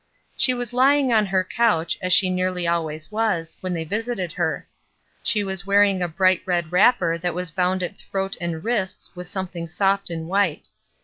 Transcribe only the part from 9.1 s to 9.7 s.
with something